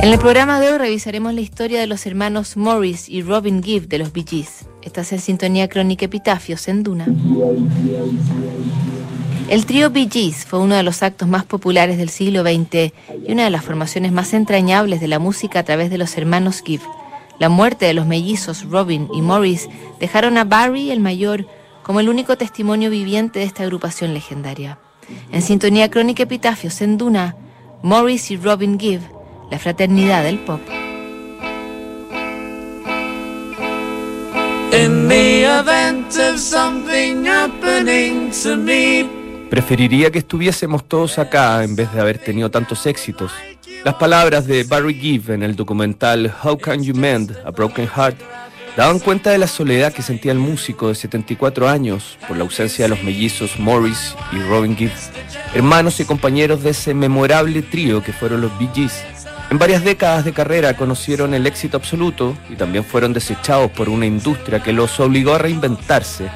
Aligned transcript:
En 0.00 0.12
el 0.12 0.18
programa 0.20 0.60
de 0.60 0.70
hoy 0.70 0.78
revisaremos 0.78 1.34
la 1.34 1.40
historia 1.40 1.80
de 1.80 1.88
los 1.88 2.06
hermanos 2.06 2.56
Morris 2.56 3.08
y 3.08 3.22
Robin 3.22 3.64
Gibb 3.64 3.88
de 3.88 3.98
los 3.98 4.12
Bee 4.12 4.24
Gees. 4.24 4.66
Estás 4.80 5.12
en 5.12 5.18
sintonía 5.18 5.68
crónica 5.68 6.04
Epitafios 6.04 6.68
en 6.68 6.84
Duna. 6.84 7.06
El 9.48 9.66
trío 9.66 9.90
Bee 9.90 10.08
Gees 10.08 10.46
fue 10.46 10.60
uno 10.60 10.76
de 10.76 10.84
los 10.84 11.02
actos 11.02 11.26
más 11.26 11.44
populares 11.44 11.98
del 11.98 12.10
siglo 12.10 12.42
XX 12.42 12.92
y 13.26 13.32
una 13.32 13.42
de 13.44 13.50
las 13.50 13.64
formaciones 13.64 14.12
más 14.12 14.34
entrañables 14.34 15.00
de 15.00 15.08
la 15.08 15.18
música 15.18 15.58
a 15.58 15.64
través 15.64 15.90
de 15.90 15.98
los 15.98 16.16
hermanos 16.16 16.62
Gibb. 16.64 16.82
La 17.40 17.48
muerte 17.48 17.86
de 17.86 17.94
los 17.94 18.06
mellizos 18.06 18.64
Robin 18.70 19.08
y 19.12 19.20
Morris 19.20 19.68
dejaron 19.98 20.38
a 20.38 20.44
Barry 20.44 20.92
el 20.92 21.00
mayor 21.00 21.44
como 21.82 21.98
el 21.98 22.08
único 22.08 22.36
testimonio 22.36 22.88
viviente 22.88 23.40
de 23.40 23.46
esta 23.46 23.64
agrupación 23.64 24.14
legendaria. 24.14 24.78
En 25.32 25.42
sintonía 25.42 25.90
crónica 25.90 26.22
epitafios 26.22 26.82
en 26.82 26.98
Duna, 26.98 27.34
Morris 27.82 28.30
y 28.30 28.36
Robin 28.36 28.78
Gibb, 28.78 29.17
la 29.50 29.58
fraternidad 29.58 30.24
del 30.24 30.38
pop. 30.40 30.60
In 34.72 35.08
the 35.08 35.44
event 35.44 36.14
of 36.16 36.38
something 36.38 37.26
happening 37.26 38.30
to 38.42 38.56
me. 38.56 39.08
Preferiría 39.50 40.10
que 40.10 40.18
estuviésemos 40.18 40.86
todos 40.86 41.18
acá 41.18 41.64
en 41.64 41.74
vez 41.74 41.90
de 41.92 42.00
haber 42.00 42.18
tenido 42.18 42.50
tantos 42.50 42.86
éxitos. 42.86 43.32
Las 43.82 43.94
palabras 43.94 44.46
de 44.46 44.64
Barry 44.64 44.94
Gibb 44.94 45.30
en 45.30 45.42
el 45.42 45.56
documental 45.56 46.32
How 46.42 46.58
Can 46.58 46.82
You 46.82 46.94
Mend 46.94 47.34
a 47.46 47.50
Broken 47.50 47.88
Heart 47.88 48.20
daban 48.76 48.98
cuenta 48.98 49.30
de 49.30 49.38
la 49.38 49.46
soledad 49.46 49.92
que 49.92 50.02
sentía 50.02 50.32
el 50.32 50.38
músico 50.38 50.88
de 50.88 50.94
74 50.94 51.68
años 51.68 52.18
por 52.28 52.36
la 52.36 52.44
ausencia 52.44 52.84
de 52.84 52.90
los 52.90 53.02
mellizos 53.02 53.58
Morris 53.58 54.14
y 54.32 54.38
Robin 54.42 54.76
Gibb, 54.76 54.92
hermanos 55.54 55.98
y 55.98 56.04
compañeros 56.04 56.62
de 56.62 56.70
ese 56.70 56.92
memorable 56.92 57.62
trío 57.62 58.02
que 58.02 58.12
fueron 58.12 58.42
los 58.42 58.56
Bee 58.58 58.68
Gees. 58.74 59.02
En 59.50 59.58
varias 59.58 59.82
décadas 59.82 60.26
de 60.26 60.34
carrera 60.34 60.76
conocieron 60.76 61.32
el 61.32 61.46
éxito 61.46 61.78
absoluto 61.78 62.36
y 62.50 62.56
también 62.56 62.84
fueron 62.84 63.14
desechados 63.14 63.70
por 63.70 63.88
una 63.88 64.04
industria 64.04 64.62
que 64.62 64.74
los 64.74 65.00
obligó 65.00 65.32
a 65.32 65.38
reinventarse 65.38 66.28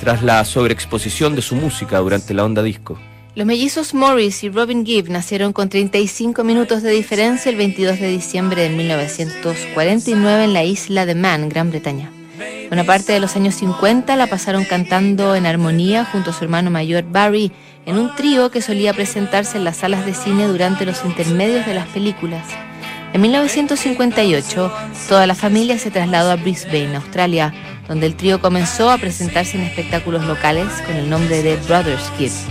tras 0.00 0.22
la 0.22 0.44
sobreexposición 0.44 1.34
de 1.34 1.42
su 1.42 1.56
música 1.56 1.98
durante 1.98 2.32
la 2.32 2.44
onda 2.44 2.62
disco. 2.62 2.96
Los 3.34 3.44
mellizos 3.44 3.92
Morris 3.92 4.44
y 4.44 4.50
Robin 4.50 4.86
Gibb 4.86 5.10
nacieron 5.10 5.52
con 5.52 5.68
35 5.68 6.44
minutos 6.44 6.82
de 6.82 6.90
diferencia 6.90 7.50
el 7.50 7.56
22 7.56 7.98
de 7.98 8.08
diciembre 8.08 8.62
de 8.62 8.68
1949 8.70 10.44
en 10.44 10.52
la 10.52 10.62
isla 10.62 11.06
de 11.06 11.16
Man, 11.16 11.48
Gran 11.48 11.70
Bretaña. 11.70 12.12
Una 12.70 12.84
parte 12.84 13.12
de 13.12 13.18
los 13.18 13.34
años 13.34 13.56
50 13.56 14.14
la 14.14 14.28
pasaron 14.28 14.64
cantando 14.64 15.34
en 15.34 15.44
armonía 15.44 16.04
junto 16.04 16.30
a 16.30 16.32
su 16.32 16.44
hermano 16.44 16.70
mayor 16.70 17.02
Barry 17.02 17.50
en 17.86 17.98
un 17.98 18.14
trío 18.14 18.50
que 18.50 18.62
solía 18.62 18.92
presentarse 18.92 19.58
en 19.58 19.64
las 19.64 19.78
salas 19.78 20.04
de 20.06 20.14
cine 20.14 20.46
durante 20.46 20.86
los 20.86 21.04
intermedios 21.04 21.66
de 21.66 21.74
las 21.74 21.86
películas. 21.88 22.46
En 23.12 23.20
1958, 23.22 24.72
toda 25.08 25.26
la 25.26 25.34
familia 25.34 25.78
se 25.78 25.90
trasladó 25.90 26.30
a 26.30 26.36
Brisbane, 26.36 26.94
Australia, 26.94 27.52
donde 27.88 28.06
el 28.06 28.14
trío 28.14 28.40
comenzó 28.40 28.90
a 28.90 28.98
presentarse 28.98 29.56
en 29.56 29.64
espectáculos 29.64 30.24
locales 30.24 30.68
con 30.86 30.94
el 30.94 31.10
nombre 31.10 31.42
de 31.42 31.56
Brothers 31.56 32.08
Kids. 32.16 32.44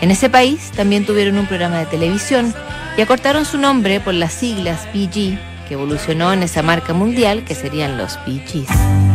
En 0.00 0.10
ese 0.10 0.30
país 0.30 0.70
también 0.74 1.04
tuvieron 1.04 1.36
un 1.38 1.46
programa 1.46 1.78
de 1.78 1.86
televisión 1.86 2.54
y 2.96 3.02
acortaron 3.02 3.44
su 3.44 3.58
nombre 3.58 4.00
por 4.00 4.14
las 4.14 4.32
siglas 4.32 4.86
PG, 4.92 5.38
que 5.68 5.74
evolucionó 5.74 6.32
en 6.32 6.42
esa 6.42 6.62
marca 6.62 6.94
mundial 6.94 7.44
que 7.44 7.54
serían 7.54 7.98
los 7.98 8.16
PGs. 8.18 9.07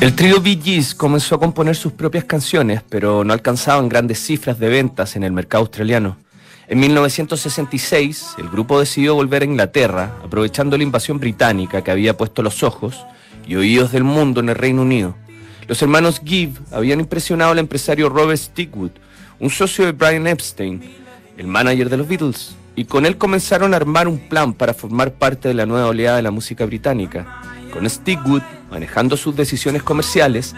El 0.00 0.14
trío 0.14 0.40
Bee 0.40 0.60
Gees 0.62 0.94
comenzó 0.94 1.34
a 1.34 1.40
componer 1.40 1.74
sus 1.74 1.92
propias 1.92 2.22
canciones, 2.22 2.82
pero 2.88 3.24
no 3.24 3.32
alcanzaban 3.32 3.88
grandes 3.88 4.20
cifras 4.20 4.56
de 4.60 4.68
ventas 4.68 5.16
en 5.16 5.24
el 5.24 5.32
mercado 5.32 5.62
australiano. 5.62 6.16
En 6.68 6.78
1966, 6.78 8.34
el 8.38 8.48
grupo 8.48 8.78
decidió 8.78 9.16
volver 9.16 9.42
a 9.42 9.46
Inglaterra, 9.46 10.14
aprovechando 10.24 10.76
la 10.76 10.84
invasión 10.84 11.18
británica 11.18 11.82
que 11.82 11.90
había 11.90 12.16
puesto 12.16 12.44
los 12.44 12.62
ojos 12.62 13.04
y 13.48 13.56
oídos 13.56 13.90
del 13.90 14.04
mundo 14.04 14.38
en 14.38 14.50
el 14.50 14.54
Reino 14.54 14.82
Unido. 14.82 15.16
Los 15.66 15.82
hermanos 15.82 16.22
Gibb 16.24 16.56
habían 16.70 17.00
impresionado 17.00 17.50
al 17.50 17.58
empresario 17.58 18.08
Robert 18.08 18.40
Stigwood, 18.40 18.92
un 19.40 19.50
socio 19.50 19.84
de 19.84 19.92
Brian 19.92 20.28
Epstein, 20.28 20.80
el 21.36 21.48
manager 21.48 21.90
de 21.90 21.96
los 21.96 22.06
Beatles, 22.06 22.54
y 22.76 22.84
con 22.84 23.04
él 23.04 23.18
comenzaron 23.18 23.74
a 23.74 23.78
armar 23.78 24.06
un 24.06 24.28
plan 24.28 24.54
para 24.54 24.74
formar 24.74 25.14
parte 25.14 25.48
de 25.48 25.54
la 25.54 25.66
nueva 25.66 25.88
oleada 25.88 26.18
de 26.18 26.22
la 26.22 26.30
música 26.30 26.64
británica. 26.66 27.42
Con 27.72 27.90
Stigwood 27.90 28.42
manejando 28.70 29.16
sus 29.16 29.34
decisiones 29.36 29.82
comerciales, 29.82 30.54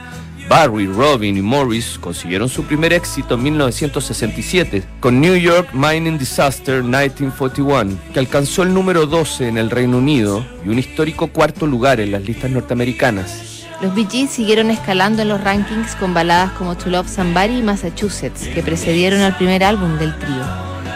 Barry, 0.49 0.87
Robin 0.87 1.37
y 1.37 1.43
Morris 1.43 1.97
consiguieron 2.01 2.49
su 2.49 2.65
primer 2.65 2.93
éxito 2.93 3.35
en 3.35 3.45
1967 3.45 4.83
con 4.99 5.21
New 5.21 5.37
York 5.37 5.69
Mining 5.73 6.19
Disaster 6.19 6.83
1941, 6.83 7.97
que 8.13 8.19
alcanzó 8.19 8.65
el 8.65 8.75
número 8.75 9.07
12 9.07 9.47
en 9.47 9.59
el 9.59 9.71
Reino 9.71 9.99
Unido 9.99 10.45
y 10.67 10.69
un 10.69 10.81
histórico 10.81 11.29
cuarto 11.29 11.67
lugar 11.67 12.01
en 12.01 12.11
las 12.11 12.23
listas 12.23 12.51
norteamericanas. 12.51 13.67
Los 13.81 13.95
Bee 13.95 14.09
Gees 14.11 14.31
siguieron 14.31 14.71
escalando 14.71 15.23
en 15.23 15.29
los 15.29 15.41
rankings 15.41 15.95
con 15.95 16.13
baladas 16.13 16.51
como 16.53 16.77
To 16.77 16.91
Love 16.91 17.09
Somebody 17.09 17.59
y 17.59 17.63
Massachusetts, 17.63 18.49
que 18.49 18.63
precedieron 18.63 19.21
al 19.21 19.37
primer 19.37 19.63
álbum 19.63 19.99
del 19.99 20.19
trío. 20.19 20.45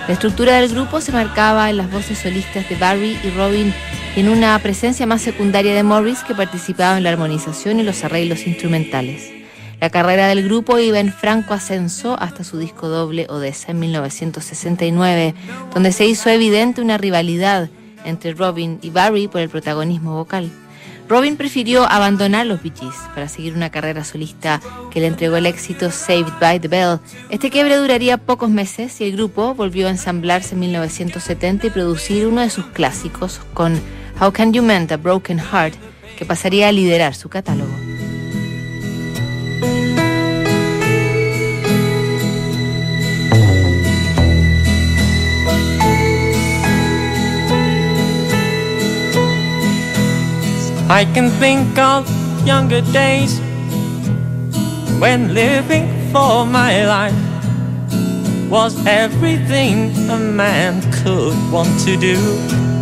La 0.07 0.13
estructura 0.13 0.61
del 0.61 0.69
grupo 0.69 1.01
se 1.01 1.13
marcaba 1.13 1.71
en 1.71 1.79
las 1.79 1.91
voces 1.91 2.19
solistas 2.19 2.69
de 2.69 2.77
Barry 2.77 3.17
y 3.23 3.31
Robin 3.31 3.73
en 4.17 4.29
una 4.29 4.57
presencia 4.61 5.07
más 5.07 5.23
secundaria 5.23 5.75
de 5.75 5.83
Morris 5.83 6.23
que 6.23 6.37
participaba 6.37 6.97
en 6.97 7.03
la 7.03 7.11
armonización 7.11 7.81
y 7.81 7.83
los 7.83 8.05
arreglos 8.05 8.47
instrumentales. 8.47 9.33
La 9.81 9.91
carrera 9.91 10.29
del 10.29 10.45
grupo 10.45 10.79
iba 10.79 11.01
en 11.01 11.13
franco 11.13 11.53
ascenso 11.53 12.17
hasta 12.21 12.45
su 12.45 12.59
disco 12.59 12.89
doble 12.89 13.27
Odessa 13.29 13.73
en 13.73 13.81
1969, 13.81 15.35
donde 15.75 15.91
se 15.91 16.07
hizo 16.07 16.31
evidente 16.31 16.81
una 16.81 16.97
rivalidad 16.97 17.71
entre 18.05 18.35
Robin 18.35 18.79
y 18.83 18.91
Barry 18.91 19.27
por 19.27 19.41
el 19.41 19.49
protagonismo 19.49 20.15
vocal. 20.15 20.49
Robin 21.09 21.37
prefirió 21.37 21.85
abandonar 21.85 22.47
los 22.47 22.63
Bee 22.63 22.73
Gees 22.75 22.95
para 23.15 23.29
seguir 23.29 23.55
una 23.55 23.71
carrera 23.71 24.05
solista 24.05 24.61
que 24.91 25.01
le 25.01 25.09
entregó 25.09 25.37
el 25.37 25.45
éxito 25.45 25.91
Saved 25.91 26.33
by 26.41 26.61
the 26.61 26.69
Bell. 26.69 27.01
Este 27.31 27.51
quiebre 27.51 27.77
duraría 27.77 28.17
pocos 28.17 28.49
meses 28.49 29.01
y 29.01 29.05
el 29.05 29.13
grupo 29.13 29.55
volvió 29.55 29.89
a 29.89 29.91
ensamblarse 29.91 30.55
en 30.55 30.61
1970 30.61 31.67
y 31.67 31.71
producir 31.71 32.27
uno 32.27 32.41
de 32.41 32.49
sus 32.49 32.67
clásicos 32.67 33.41
con 33.53 33.79
How 34.17 34.31
Can 34.31 34.55
You 34.55 34.63
Mend 34.63 34.93
a 34.93 34.97
Broken 34.97 35.39
Heart, 35.39 35.75
que 36.17 36.25
pasaría 36.25 36.69
a 36.69 36.73
liderar 36.73 37.15
su 37.15 37.29
catálogo. 37.29 37.73
I 50.89 51.07
can 51.13 51.31
think 51.41 51.77
of 51.79 52.09
younger 52.47 52.81
days 52.93 53.41
when 55.01 55.35
living 55.35 55.89
for 56.13 56.47
my 56.47 56.87
life 56.87 57.15
was 58.49 58.77
everything 58.87 59.91
a 60.09 60.19
man 60.19 60.81
could 61.03 61.35
want 61.51 61.81
to 61.81 61.97
do. 61.97 62.74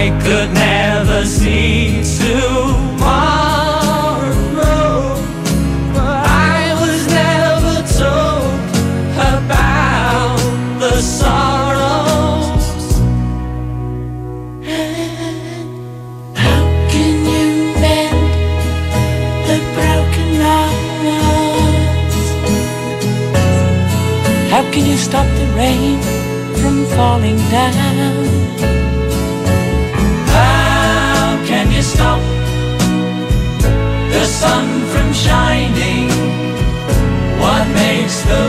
I 0.00 0.10
could 0.22 0.50
never 0.52 1.24
see 1.26 2.04
tomorrow. 2.18 3.18
I 6.54 6.60
was 6.80 7.00
never 7.22 7.76
told 7.98 8.54
about 9.32 10.38
the 10.78 10.94
sorrows. 11.02 12.66
How 16.44 16.62
can 16.92 17.14
you 17.32 17.48
mend 17.82 18.20
a 19.54 19.58
broken 19.76 20.30
heart? 20.46 20.78
How 24.52 24.62
can 24.72 24.84
you 24.86 24.96
stop 24.96 25.26
the 25.40 25.46
rain 25.56 25.98
from 26.60 26.76
falling 26.96 27.40
down? 27.50 27.87
Christ 38.08 38.26
the 38.26 38.47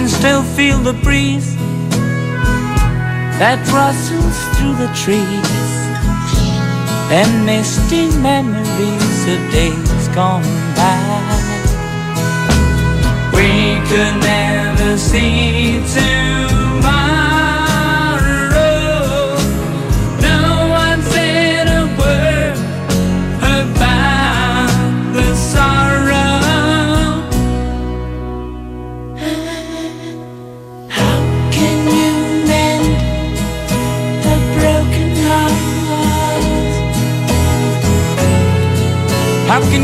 can 0.00 0.08
still 0.08 0.42
feel 0.42 0.78
the 0.78 0.94
breeze 1.04 1.54
that 3.38 3.60
rustles 3.68 4.36
through 4.56 4.74
the 4.80 4.88
trees 4.96 5.60
and 7.12 7.44
misty 7.44 8.08
memories 8.22 9.20
of 9.28 9.40
days 9.52 10.08
gone 10.14 10.42
by. 10.74 10.96
We 13.34 13.76
could 13.90 14.16
never 14.24 14.96
see 14.96 15.84
tomorrow. 15.92 16.39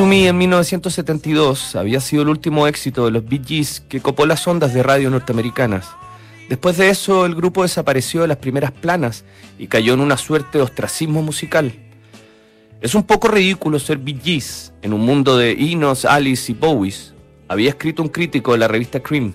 to 0.00 0.10
en 0.10 0.38
1972 0.38 1.76
había 1.76 2.00
sido 2.00 2.22
el 2.22 2.30
último 2.30 2.66
éxito 2.66 3.04
de 3.04 3.10
los 3.10 3.22
Bee 3.26 3.66
que 3.86 4.00
copó 4.00 4.24
las 4.24 4.46
ondas 4.46 4.72
de 4.72 4.82
radio 4.82 5.10
norteamericanas. 5.10 5.88
Después 6.48 6.78
de 6.78 6.88
eso, 6.88 7.26
el 7.26 7.34
grupo 7.34 7.64
desapareció 7.64 8.22
de 8.22 8.28
las 8.28 8.38
primeras 8.38 8.72
planas 8.72 9.24
y 9.58 9.66
cayó 9.66 9.92
en 9.92 10.00
una 10.00 10.16
suerte 10.16 10.56
de 10.56 10.64
ostracismo 10.64 11.20
musical. 11.20 11.74
Es 12.80 12.94
un 12.94 13.02
poco 13.02 13.28
ridículo 13.28 13.78
ser 13.78 13.98
Bee 13.98 14.42
en 14.80 14.94
un 14.94 15.02
mundo 15.02 15.36
de 15.36 15.52
Enos, 15.52 16.06
Alice 16.06 16.50
y 16.50 16.54
Bowies, 16.54 17.12
había 17.46 17.68
escrito 17.68 18.02
un 18.02 18.08
crítico 18.08 18.52
de 18.52 18.58
la 18.58 18.68
revista 18.68 19.00
Cream. 19.00 19.34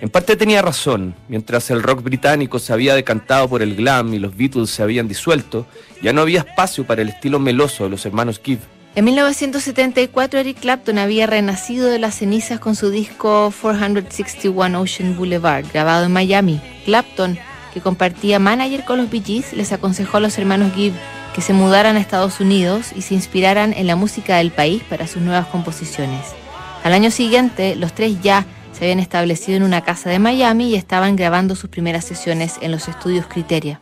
En 0.00 0.08
parte 0.08 0.36
tenía 0.36 0.62
razón, 0.62 1.16
mientras 1.28 1.68
el 1.70 1.82
rock 1.82 2.04
británico 2.04 2.60
se 2.60 2.72
había 2.72 2.94
decantado 2.94 3.48
por 3.48 3.60
el 3.60 3.74
glam 3.74 4.14
y 4.14 4.20
los 4.20 4.36
Beatles 4.36 4.70
se 4.70 4.84
habían 4.84 5.08
disuelto, 5.08 5.66
ya 6.00 6.12
no 6.12 6.20
había 6.20 6.40
espacio 6.40 6.86
para 6.86 7.02
el 7.02 7.08
estilo 7.08 7.40
meloso 7.40 7.84
de 7.84 7.90
los 7.90 8.06
hermanos 8.06 8.40
Gibb. 8.44 8.75
En 8.96 9.04
1974 9.04 10.40
Eric 10.40 10.58
Clapton 10.58 10.96
había 10.96 11.26
renacido 11.26 11.86
de 11.86 11.98
las 11.98 12.14
cenizas 12.14 12.58
con 12.58 12.74
su 12.74 12.88
disco 12.88 13.52
461 13.60 14.80
Ocean 14.80 15.14
Boulevard, 15.18 15.66
grabado 15.70 16.06
en 16.06 16.12
Miami. 16.12 16.62
Clapton, 16.86 17.38
que 17.74 17.82
compartía 17.82 18.38
manager 18.38 18.86
con 18.86 18.96
los 18.96 19.10
Bee 19.10 19.22
Gees, 19.22 19.52
les 19.52 19.70
aconsejó 19.72 20.16
a 20.16 20.20
los 20.20 20.38
hermanos 20.38 20.72
Gibb 20.74 20.94
que 21.34 21.42
se 21.42 21.52
mudaran 21.52 21.96
a 21.96 22.00
Estados 22.00 22.40
Unidos 22.40 22.92
y 22.96 23.02
se 23.02 23.12
inspiraran 23.12 23.74
en 23.74 23.86
la 23.86 23.96
música 23.96 24.38
del 24.38 24.50
país 24.50 24.82
para 24.88 25.06
sus 25.06 25.20
nuevas 25.20 25.48
composiciones. 25.48 26.22
Al 26.82 26.94
año 26.94 27.10
siguiente, 27.10 27.76
los 27.76 27.92
tres 27.92 28.22
ya 28.22 28.46
se 28.72 28.84
habían 28.84 29.00
establecido 29.00 29.58
en 29.58 29.62
una 29.62 29.82
casa 29.82 30.08
de 30.08 30.18
Miami 30.18 30.70
y 30.70 30.74
estaban 30.74 31.16
grabando 31.16 31.54
sus 31.54 31.68
primeras 31.68 32.06
sesiones 32.06 32.54
en 32.62 32.70
los 32.70 32.88
estudios 32.88 33.26
Criteria. 33.26 33.78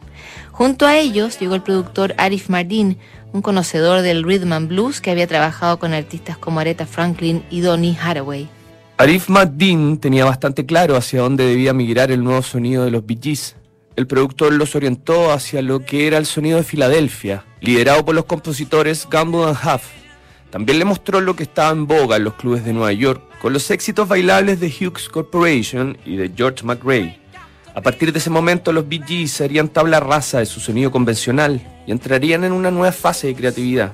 Junto 0.50 0.86
a 0.86 0.96
ellos 0.96 1.38
llegó 1.38 1.54
el 1.54 1.62
productor 1.62 2.14
Arif 2.18 2.48
Mardin, 2.48 2.98
un 3.34 3.42
conocedor 3.42 4.02
del 4.02 4.22
rhythm 4.22 4.52
and 4.52 4.68
blues 4.68 5.00
que 5.00 5.10
había 5.10 5.26
trabajado 5.26 5.80
con 5.80 5.92
artistas 5.92 6.38
como 6.38 6.60
Aretha 6.60 6.86
Franklin 6.86 7.42
y 7.50 7.62
Donny 7.62 7.98
Hathaway. 8.00 8.48
Arif 8.96 9.28
Mardin 9.28 9.98
tenía 9.98 10.24
bastante 10.24 10.64
claro 10.64 10.94
hacia 10.94 11.20
dónde 11.20 11.44
debía 11.44 11.74
migrar 11.74 12.12
el 12.12 12.22
nuevo 12.22 12.42
sonido 12.42 12.84
de 12.84 12.92
los 12.92 13.04
Bee 13.04 13.18
Gees. 13.20 13.56
El 13.96 14.06
productor 14.06 14.52
los 14.52 14.76
orientó 14.76 15.32
hacia 15.32 15.62
lo 15.62 15.80
que 15.84 16.06
era 16.06 16.16
el 16.18 16.26
sonido 16.26 16.58
de 16.58 16.62
Filadelfia, 16.62 17.44
liderado 17.60 18.04
por 18.04 18.14
los 18.14 18.26
compositores 18.26 19.08
Gamble 19.10 19.46
and 19.46 19.56
Huff. 19.56 19.82
También 20.50 20.78
le 20.78 20.84
mostró 20.84 21.20
lo 21.20 21.34
que 21.34 21.42
estaba 21.42 21.72
en 21.72 21.88
boga 21.88 22.16
en 22.16 22.24
los 22.24 22.34
clubes 22.34 22.64
de 22.64 22.72
Nueva 22.72 22.92
York, 22.92 23.20
con 23.42 23.52
los 23.52 23.68
éxitos 23.72 24.06
bailables 24.06 24.60
de 24.60 24.68
Hughes 24.68 25.08
Corporation 25.08 25.98
y 26.04 26.14
de 26.14 26.30
George 26.36 26.64
McRae. 26.64 27.18
A 27.74 27.80
partir 27.80 28.12
de 28.12 28.20
ese 28.20 28.30
momento 28.30 28.72
los 28.72 28.88
Bee 28.88 29.02
Gees 29.04 29.32
serían 29.32 29.68
tabla 29.70 29.98
rasa 29.98 30.38
de 30.38 30.46
su 30.46 30.60
sonido 30.60 30.92
convencional 30.92 31.73
y 31.86 31.92
entrarían 31.92 32.44
en 32.44 32.52
una 32.52 32.70
nueva 32.70 32.92
fase 32.92 33.28
de 33.28 33.34
creatividad. 33.34 33.92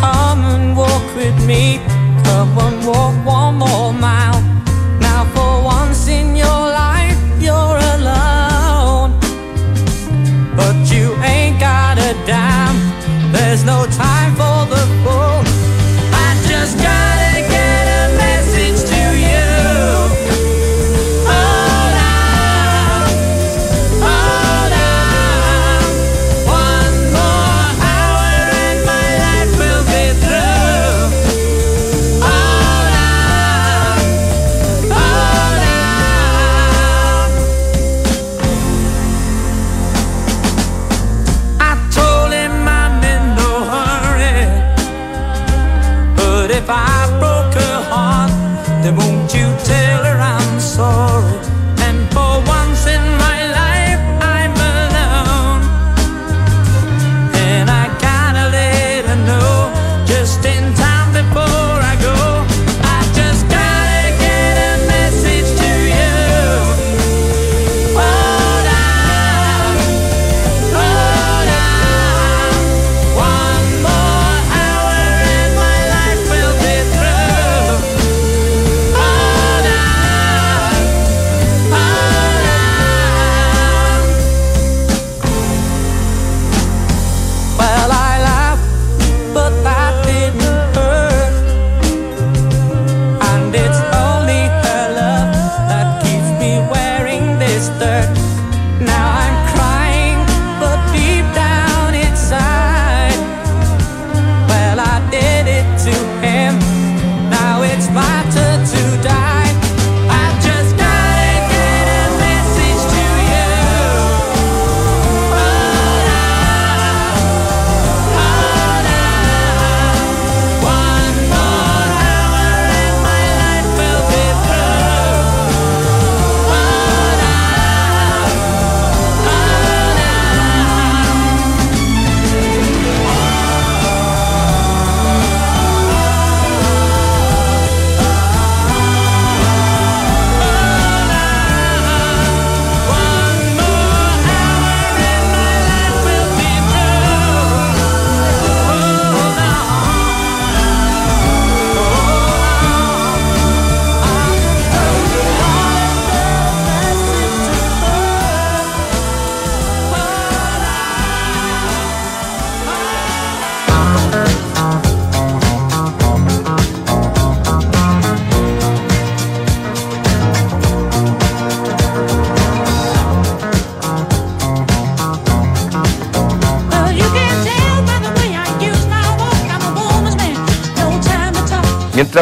Come 0.00 0.44
and 0.44 0.76
walk 0.76 1.02
with 1.16 1.44
me. 1.44 1.80
Come 2.22 2.56
and 2.56 2.86
walk 2.86 3.14
one 3.26 3.56
more 3.56 3.67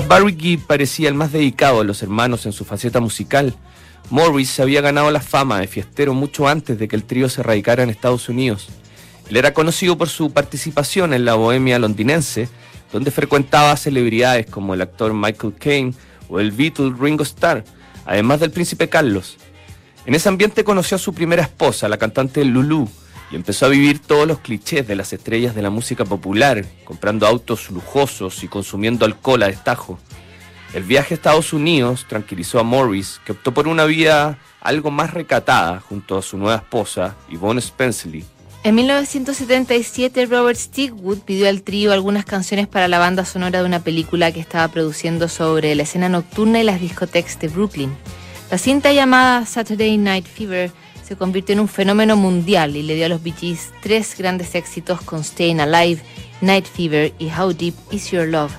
Barry 0.01 0.37
Gibb 0.39 0.67
parecía 0.67 1.09
el 1.09 1.15
más 1.15 1.33
dedicado 1.33 1.79
de 1.79 1.85
los 1.85 2.03
hermanos 2.03 2.45
en 2.45 2.53
su 2.53 2.65
faceta 2.65 3.01
musical, 3.01 3.55
Morris 4.11 4.51
se 4.51 4.63
había 4.63 4.81
ganado 4.81 5.11
la 5.11 5.21
fama 5.21 5.61
de 5.61 5.67
fiestero 5.67 6.15
mucho 6.15 6.47
antes 6.47 6.79
de 6.79 6.87
que 6.87 6.97
el 6.97 7.05
trío 7.05 7.29
se 7.29 7.43
radicara 7.43 7.83
en 7.83 7.91
Estados 7.91 8.29
Unidos. 8.29 8.69
Él 9.29 9.37
era 9.37 9.53
conocido 9.55 9.99
por 9.99 10.09
su 10.09 10.33
participación 10.33 11.13
en 11.13 11.25
la 11.25 11.35
bohemia 11.35 11.79
londinense, 11.79 12.49
donde 12.93 13.11
frecuentaba 13.11 13.77
celebridades 13.77 14.47
como 14.47 14.75
el 14.75 14.83
actor 14.83 15.13
Michael 15.13 15.55
Caine 15.59 15.95
o 16.29 16.39
el 16.39 16.53
Beatle 16.53 16.95
Ringo 16.99 17.25
Starr, 17.25 17.65
además 18.05 18.41
del 18.41 18.53
príncipe 18.53 18.89
Carlos. 18.89 19.39
En 20.05 20.15
ese 20.15 20.29
ambiente 20.29 20.63
conoció 20.63 20.97
a 20.97 21.01
su 21.01 21.13
primera 21.13 21.43
esposa, 21.43 21.89
la 21.89 21.99
cantante 21.99 22.45
Lulu, 22.45 22.89
y 23.31 23.37
empezó 23.37 23.67
a 23.67 23.71
vivir 23.71 23.99
todos 23.99 24.27
los 24.27 24.39
clichés 24.39 24.87
de 24.87 24.97
las 24.97 25.13
estrellas 25.13 25.55
de 25.55 25.63
la 25.63 25.71
música 25.71 26.05
popular, 26.05 26.65
comprando 26.85 27.27
autos 27.27 27.71
lujosos 27.71 28.43
y 28.45 28.49
consumiendo 28.49 29.05
alcohol 29.05 29.43
a 29.43 29.49
destajo. 29.49 29.99
El 30.75 30.83
viaje 30.83 31.15
a 31.15 31.17
Estados 31.17 31.53
Unidos 31.53 32.07
tranquilizó 32.09 32.61
a 32.61 32.63
Morris, 32.63 33.21
que 33.25 33.33
optó 33.33 33.53
por 33.53 33.69
una 33.69 33.85
vida 33.85 34.39
algo 34.61 34.91
más 34.91 35.15
recatada 35.15 35.81
junto 35.81 36.19
a 36.19 36.23
su 36.23 36.37
nueva 36.37 36.57
esposa, 36.57 37.17
Yvonne 37.31 37.61
Spenceley. 37.61 38.25
En 38.63 38.75
1977, 38.75 40.27
Robert 40.27 40.59
Stigwood 40.59 41.21
pidió 41.21 41.49
al 41.49 41.63
trío 41.63 41.93
algunas 41.93 42.25
canciones 42.25 42.67
para 42.67 42.89
la 42.89 42.99
banda 42.99 43.25
sonora 43.25 43.61
de 43.61 43.65
una 43.65 43.85
película 43.85 44.33
que 44.33 44.41
estaba 44.41 44.67
produciendo 44.69 45.29
sobre 45.29 45.75
la 45.77 45.85
escena 45.85 46.09
nocturna 46.09 46.61
y 46.61 46.65
las 46.65 46.81
discotecas 46.81 47.39
de 47.39 47.47
Brooklyn. 47.47 47.97
La 48.51 48.59
cinta 48.59 48.93
llamada 48.93 49.47
Saturday 49.47 49.97
Night 49.99 50.27
Fever 50.27 50.73
se 51.07 51.17
convirtió 51.17 51.53
en 51.53 51.61
un 51.61 51.69
fenómeno 51.69 52.17
mundial 52.17 52.77
y 52.77 52.83
le 52.83 52.97
dio 52.97 53.07
a 53.07 53.09
los 53.09 53.23
Bee 53.23 53.33
Gees 53.33 53.71
tres 53.81 54.17
grandes 54.19 54.55
éxitos 54.57 55.01
con 55.03 55.23
Staying 55.23 55.61
Alive, 55.61 56.03
Night 56.41 56.67
Fever 56.67 57.15
y 57.19 57.31
How 57.31 57.53
Deep 57.53 57.75
Is 57.93 58.11
Your 58.11 58.27
Love. 58.27 58.53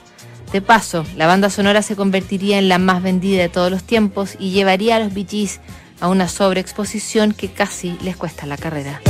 De 0.53 0.61
paso, 0.61 1.05
la 1.17 1.27
banda 1.27 1.49
sonora 1.49 1.81
se 1.81 1.97
convertiría 1.97 2.57
en 2.57 2.69
la 2.69 2.77
más 2.77 3.03
vendida 3.03 3.41
de 3.41 3.49
todos 3.49 3.69
los 3.69 3.83
tiempos 3.83 4.37
y 4.39 4.51
llevaría 4.51 4.95
a 4.95 4.99
los 4.99 5.13
Bee 5.13 5.27
Gees 5.29 5.59
a 5.99 6.07
una 6.07 6.29
sobreexposición 6.29 7.33
que 7.33 7.51
casi 7.51 7.97
les 8.01 8.15
cuesta 8.15 8.45
la 8.45 8.55
carrera. 8.55 9.01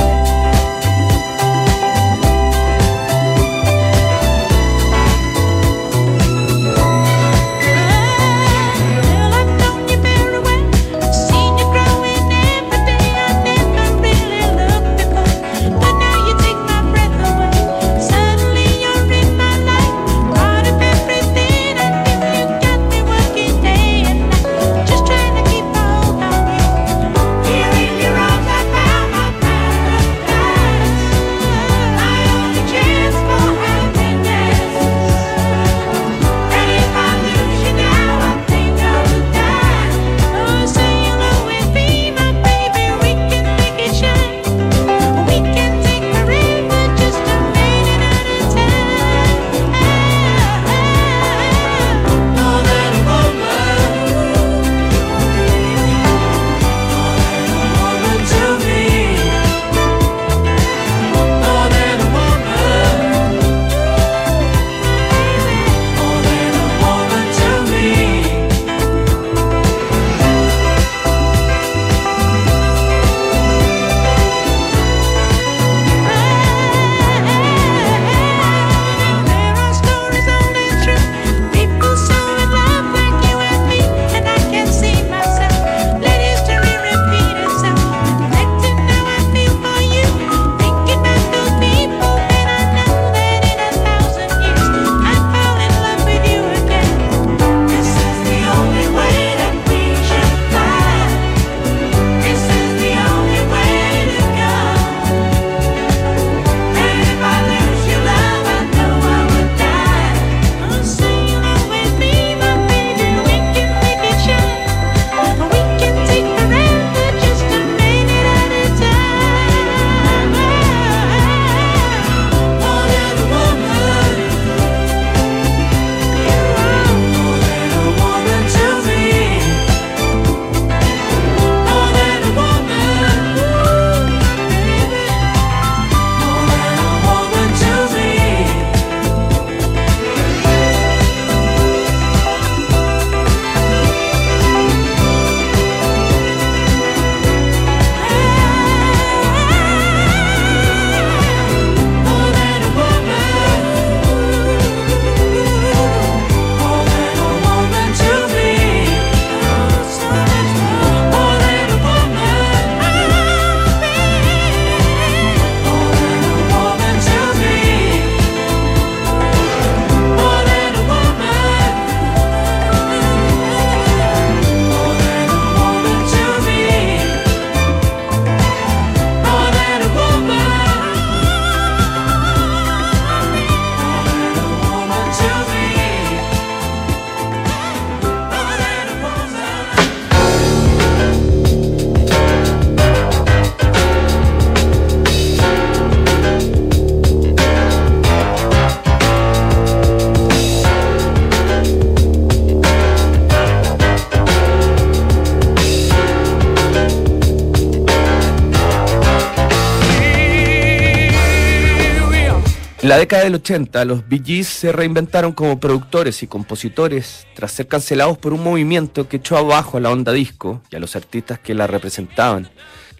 En 212.88 212.92
la 212.92 213.00
década 213.00 213.24
del 213.24 213.34
80, 213.34 213.84
los 213.84 214.08
Bee 214.08 214.22
Gees 214.24 214.48
se 214.48 214.72
reinventaron 214.72 215.32
como 215.32 215.60
productores 215.60 216.22
y 216.22 216.26
compositores 216.26 217.26
tras 217.34 217.52
ser 217.52 217.68
cancelados 217.68 218.16
por 218.16 218.32
un 218.32 218.42
movimiento 218.42 219.10
que 219.10 219.18
echó 219.18 219.36
abajo 219.36 219.76
a 219.76 219.80
la 219.80 219.90
onda 219.90 220.10
disco 220.10 220.62
y 220.70 220.76
a 220.76 220.78
los 220.78 220.96
artistas 220.96 221.38
que 221.38 221.52
la 221.52 221.66
representaban. 221.66 222.48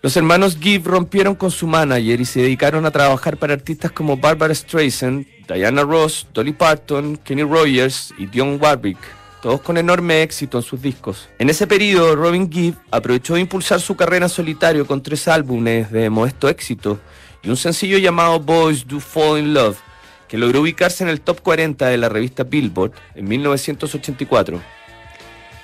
Los 0.02 0.14
hermanos 0.18 0.58
Gibb 0.60 0.86
rompieron 0.86 1.34
con 1.34 1.50
su 1.50 1.66
manager 1.66 2.20
y 2.20 2.26
se 2.26 2.42
dedicaron 2.42 2.84
a 2.84 2.90
trabajar 2.90 3.38
para 3.38 3.54
artistas 3.54 3.90
como 3.90 4.18
Barbara 4.18 4.54
Streisand, 4.54 5.26
Diana 5.48 5.82
Ross, 5.84 6.26
Dolly 6.34 6.52
Parton, 6.52 7.16
Kenny 7.24 7.44
Rogers 7.44 8.12
y 8.18 8.26
Dionne 8.26 8.56
Warwick, 8.56 8.98
todos 9.40 9.62
con 9.62 9.78
enorme 9.78 10.20
éxito 10.20 10.58
en 10.58 10.64
sus 10.64 10.82
discos. 10.82 11.30
En 11.38 11.48
ese 11.48 11.66
periodo, 11.66 12.14
Robin 12.14 12.52
Gibb 12.52 12.76
aprovechó 12.90 13.36
de 13.36 13.40
impulsar 13.40 13.80
su 13.80 13.96
carrera 13.96 14.26
en 14.26 14.30
solitario 14.30 14.86
con 14.86 15.02
tres 15.02 15.28
álbumes 15.28 15.90
de 15.90 16.10
modesto 16.10 16.46
éxito 16.50 17.00
y 17.42 17.50
un 17.50 17.56
sencillo 17.56 17.98
llamado 17.98 18.40
Boys 18.40 18.86
Do 18.86 19.00
Fall 19.00 19.38
in 19.38 19.54
Love, 19.54 19.78
que 20.28 20.38
logró 20.38 20.60
ubicarse 20.60 21.04
en 21.04 21.10
el 21.10 21.20
top 21.20 21.40
40 21.40 21.86
de 21.86 21.96
la 21.98 22.08
revista 22.08 22.44
Billboard 22.44 22.92
en 23.14 23.28
1984. 23.28 24.60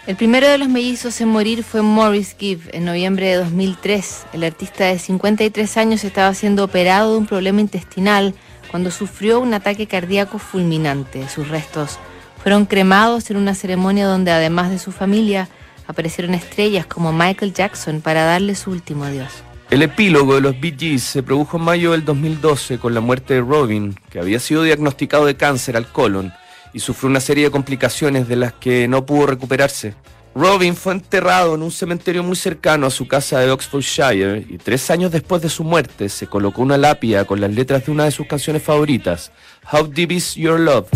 El 0.06 0.16
primero 0.16 0.46
de 0.48 0.58
los 0.58 0.68
mellizos 0.68 1.20
en 1.22 1.28
morir 1.28 1.64
fue 1.64 1.80
Morris 1.80 2.36
Gibb 2.38 2.68
en 2.72 2.84
noviembre 2.84 3.26
de 3.26 3.36
2003. 3.36 4.26
El 4.34 4.44
artista 4.44 4.84
de 4.84 4.98
53 4.98 5.76
años 5.78 6.04
estaba 6.04 6.34
siendo 6.34 6.64
operado 6.64 7.12
de 7.12 7.18
un 7.18 7.26
problema 7.26 7.62
intestinal 7.62 8.34
cuando 8.70 8.90
sufrió 8.90 9.40
un 9.40 9.54
ataque 9.54 9.86
cardíaco 9.86 10.38
fulminante. 10.38 11.26
Sus 11.28 11.48
restos 11.48 11.98
fueron 12.42 12.66
cremados 12.66 13.30
en 13.30 13.38
una 13.38 13.54
ceremonia 13.54 14.06
donde 14.06 14.30
además 14.30 14.70
de 14.70 14.78
su 14.78 14.92
familia 14.92 15.48
aparecieron 15.86 16.34
estrellas 16.34 16.84
como 16.84 17.12
Michael 17.12 17.54
Jackson 17.54 18.00
para 18.00 18.24
darle 18.24 18.56
su 18.56 18.72
último 18.72 19.04
adiós. 19.04 19.43
El 19.70 19.82
epílogo 19.82 20.34
de 20.34 20.40
los 20.40 20.60
Bee 20.60 20.76
Gees 20.78 21.02
se 21.02 21.22
produjo 21.22 21.56
en 21.56 21.64
mayo 21.64 21.92
del 21.92 22.04
2012 22.04 22.78
con 22.78 22.94
la 22.94 23.00
muerte 23.00 23.34
de 23.34 23.40
Robin, 23.40 23.98
que 24.10 24.20
había 24.20 24.38
sido 24.38 24.62
diagnosticado 24.62 25.26
de 25.26 25.36
cáncer 25.36 25.76
al 25.76 25.90
colon 25.90 26.32
y 26.72 26.80
sufrió 26.80 27.08
una 27.08 27.20
serie 27.20 27.44
de 27.44 27.50
complicaciones 27.50 28.28
de 28.28 28.36
las 28.36 28.52
que 28.52 28.86
no 28.86 29.06
pudo 29.06 29.26
recuperarse. 29.26 29.94
Robin 30.34 30.74
fue 30.74 30.94
enterrado 30.94 31.54
en 31.54 31.62
un 31.62 31.70
cementerio 31.70 32.22
muy 32.24 32.36
cercano 32.36 32.86
a 32.86 32.90
su 32.90 33.06
casa 33.06 33.38
de 33.38 33.50
Oxfordshire 33.50 34.44
y 34.48 34.58
tres 34.58 34.90
años 34.90 35.12
después 35.12 35.40
de 35.40 35.48
su 35.48 35.62
muerte 35.62 36.08
se 36.08 36.26
colocó 36.26 36.62
una 36.62 36.76
lápida 36.76 37.24
con 37.24 37.40
las 37.40 37.52
letras 37.52 37.86
de 37.86 37.92
una 37.92 38.04
de 38.04 38.10
sus 38.10 38.26
canciones 38.26 38.62
favoritas, 38.62 39.30
How 39.72 39.86
Deep 39.86 40.12
Is 40.12 40.34
Your 40.34 40.58
Love. 40.58 40.88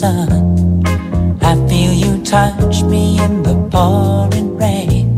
Sun. 0.00 0.82
I 1.42 1.54
feel 1.68 1.92
you 1.92 2.12
touch 2.24 2.82
me 2.84 3.20
in 3.20 3.42
the 3.42 3.56
pouring 3.70 4.56
rain. 4.56 5.08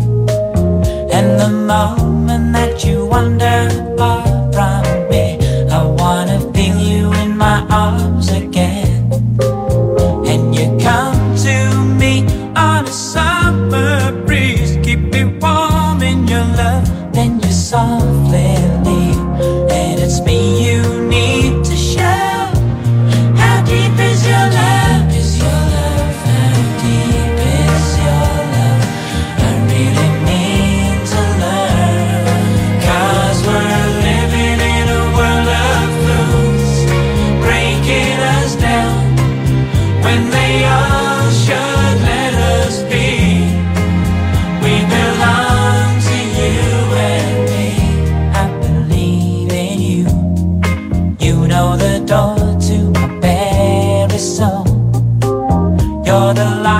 And 1.16 1.28
the 1.42 1.50
moment 1.72 2.52
that 2.56 2.84
you 2.84 3.06
wander 3.06 3.61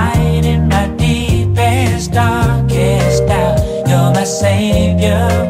light 0.03 0.45
in 0.45 0.67
my 0.67 0.87
deepest, 0.97 2.11
darkest 2.11 3.25
doubt. 3.27 3.59
You're 3.87 4.11
my 4.17 4.23
savior 4.23 5.42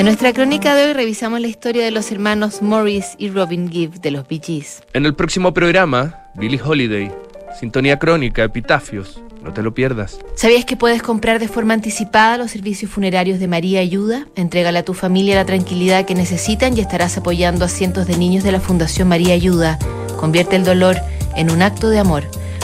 En 0.00 0.06
nuestra 0.06 0.32
crónica 0.32 0.74
de 0.74 0.86
hoy 0.86 0.92
revisamos 0.94 1.42
la 1.42 1.46
historia 1.46 1.84
de 1.84 1.90
los 1.90 2.10
hermanos 2.10 2.62
Morris 2.62 3.16
y 3.18 3.28
Robin 3.28 3.70
Gibb 3.70 4.00
de 4.00 4.10
los 4.10 4.26
Bee 4.26 4.40
Gees. 4.42 4.82
En 4.94 5.04
el 5.04 5.14
próximo 5.14 5.52
programa, 5.52 6.30
Billie 6.36 6.58
Holiday, 6.58 7.12
Sintonía 7.60 7.98
Crónica, 7.98 8.42
Epitafios. 8.42 9.20
No 9.42 9.52
te 9.52 9.62
lo 9.62 9.74
pierdas. 9.74 10.18
¿Sabías 10.36 10.64
que 10.64 10.78
puedes 10.78 11.02
comprar 11.02 11.38
de 11.38 11.48
forma 11.48 11.74
anticipada 11.74 12.38
los 12.38 12.50
servicios 12.50 12.90
funerarios 12.90 13.40
de 13.40 13.48
María 13.48 13.80
Ayuda? 13.80 14.26
Entrégale 14.36 14.78
a 14.78 14.86
tu 14.86 14.94
familia 14.94 15.34
la 15.34 15.44
tranquilidad 15.44 16.06
que 16.06 16.14
necesitan 16.14 16.74
y 16.78 16.80
estarás 16.80 17.18
apoyando 17.18 17.66
a 17.66 17.68
cientos 17.68 18.06
de 18.06 18.16
niños 18.16 18.42
de 18.42 18.52
la 18.52 18.60
Fundación 18.60 19.06
María 19.06 19.34
Ayuda. 19.34 19.78
Convierte 20.18 20.56
el 20.56 20.64
dolor 20.64 20.96
en 21.36 21.50
un 21.50 21.60
acto 21.60 21.90
de 21.90 21.98
amor. 21.98 22.24